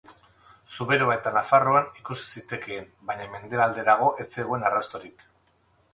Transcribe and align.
Zuberoa 0.77 1.17
eta 1.17 1.33
Nafarroan 1.35 1.91
ikus 2.01 2.17
zitekeen, 2.27 2.89
baina 3.11 3.29
mendebalderago 3.35 4.09
ez 4.25 4.29
zegoen 4.37 4.67
arrastorik. 4.71 5.27